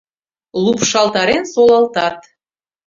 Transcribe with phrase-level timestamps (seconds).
[0.63, 2.17] Лупшалтарен солалтат.